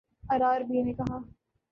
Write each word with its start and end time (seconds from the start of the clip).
RRB 0.33 0.81
نے 0.83 0.93
کہا 0.93 1.17